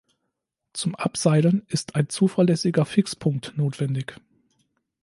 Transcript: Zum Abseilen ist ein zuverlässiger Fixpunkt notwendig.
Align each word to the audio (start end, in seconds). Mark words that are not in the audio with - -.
Zum 0.73 0.95
Abseilen 0.95 1.61
ist 1.67 1.93
ein 1.95 2.09
zuverlässiger 2.09 2.85
Fixpunkt 2.85 3.55
notwendig. 3.55 4.15